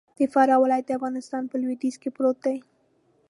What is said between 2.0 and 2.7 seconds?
کی پروت دې.